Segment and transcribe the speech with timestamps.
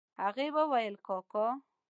[0.23, 1.45] هغې وويل کاکا.